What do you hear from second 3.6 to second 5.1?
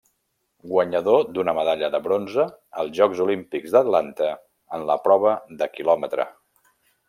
d'Atlanta en la